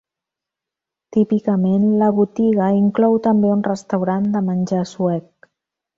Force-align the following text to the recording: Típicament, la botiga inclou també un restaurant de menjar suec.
Típicament, 1.17 1.85
la 2.03 2.09
botiga 2.21 2.71
inclou 2.79 3.19
també 3.29 3.55
un 3.59 3.63
restaurant 3.71 4.29
de 4.37 4.43
menjar 4.49 4.85
suec. 4.95 5.53